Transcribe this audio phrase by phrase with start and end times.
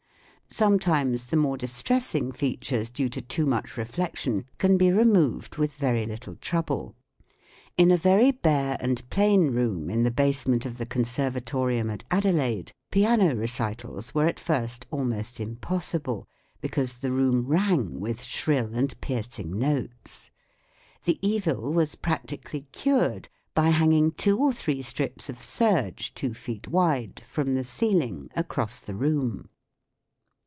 [0.53, 6.05] Sometimes the more distressing features due to too much reflection can be removed with very
[6.05, 6.93] little trouble.
[7.77, 12.73] In a very bare and plain room in the basement of the Conservatorium at Adelaide
[12.91, 16.27] piano recitals were at first almost impossible,
[16.59, 20.31] because the room rang with shrill and piercing notes.
[21.05, 26.67] The evil was practically cured by hanging two or three strips of serge two feet
[26.67, 29.47] wide from the ceiling across the room.